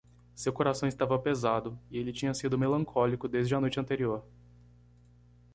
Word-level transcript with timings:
Seu 0.33 0.51
coração 0.51 0.89
estava 0.89 1.19
pesado? 1.19 1.77
e 1.91 1.99
ele 1.99 2.11
tinha 2.11 2.33
sido 2.33 2.57
melancólico 2.57 3.27
desde 3.27 3.53
a 3.53 3.61
noite 3.61 3.79
anterior. 3.79 4.25